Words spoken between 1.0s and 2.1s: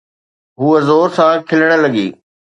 سان کلڻ لڳي.